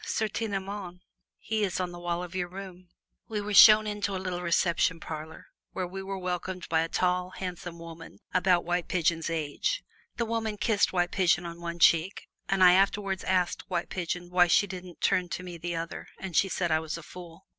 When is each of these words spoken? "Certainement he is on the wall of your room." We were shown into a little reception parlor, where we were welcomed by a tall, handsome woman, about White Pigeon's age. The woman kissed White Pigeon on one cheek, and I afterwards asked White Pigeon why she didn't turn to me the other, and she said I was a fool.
"Certainement 0.03 1.01
he 1.37 1.63
is 1.63 1.79
on 1.79 1.91
the 1.91 1.99
wall 1.99 2.23
of 2.23 2.33
your 2.33 2.47
room." 2.47 2.87
We 3.27 3.39
were 3.39 3.53
shown 3.53 3.85
into 3.85 4.15
a 4.15 4.17
little 4.17 4.41
reception 4.41 4.99
parlor, 4.99 5.49
where 5.73 5.85
we 5.85 6.01
were 6.01 6.17
welcomed 6.17 6.67
by 6.69 6.81
a 6.81 6.89
tall, 6.89 7.29
handsome 7.37 7.77
woman, 7.77 8.17
about 8.33 8.65
White 8.65 8.87
Pigeon's 8.87 9.29
age. 9.29 9.83
The 10.17 10.25
woman 10.25 10.57
kissed 10.57 10.91
White 10.91 11.11
Pigeon 11.11 11.45
on 11.45 11.61
one 11.61 11.77
cheek, 11.77 12.27
and 12.49 12.63
I 12.63 12.73
afterwards 12.73 13.23
asked 13.25 13.69
White 13.69 13.89
Pigeon 13.89 14.31
why 14.31 14.47
she 14.47 14.65
didn't 14.65 15.01
turn 15.01 15.29
to 15.29 15.43
me 15.43 15.59
the 15.59 15.75
other, 15.75 16.07
and 16.17 16.35
she 16.35 16.49
said 16.49 16.71
I 16.71 16.79
was 16.79 16.97
a 16.97 17.03
fool. 17.03 17.45